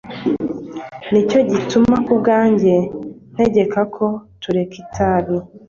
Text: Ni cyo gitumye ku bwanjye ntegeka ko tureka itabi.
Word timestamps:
Ni 1.11 1.21
cyo 1.29 1.39
gitumye 1.49 1.97
ku 2.05 2.13
bwanjye 2.19 2.73
ntegeka 3.33 3.79
ko 3.95 4.05
tureka 4.41 4.75
itabi. 4.83 5.35